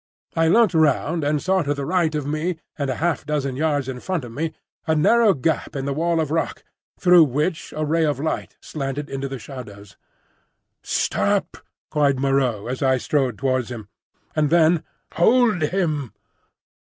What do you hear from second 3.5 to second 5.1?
yards in front of me a